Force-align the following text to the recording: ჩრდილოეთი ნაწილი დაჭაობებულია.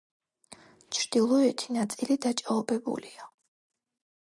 ჩრდილოეთი 0.97 1.77
ნაწილი 1.77 2.19
დაჭაობებულია. 2.25 3.31